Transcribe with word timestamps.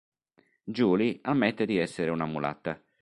Julie 0.63 1.19
ammette 1.21 1.67
di 1.67 1.77
essere 1.77 2.09
una 2.09 2.25
mulatta. 2.25 2.83